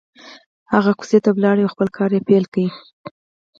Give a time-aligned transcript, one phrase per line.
[0.73, 2.65] هغه کوڅې ته ولاړ او خپل کار يې پيل کړ.